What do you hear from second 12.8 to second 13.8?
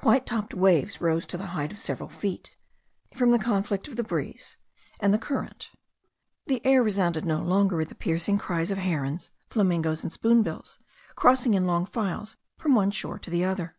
shore to the other.